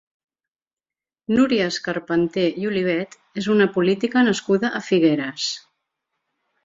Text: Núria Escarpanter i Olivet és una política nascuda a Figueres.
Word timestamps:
Núria 1.39 1.67
Escarpanter 1.73 2.45
i 2.63 2.67
Olivet 2.71 3.13
és 3.43 3.51
una 3.57 3.69
política 3.77 4.25
nascuda 4.31 4.73
a 4.81 4.83
Figueres. 4.89 5.51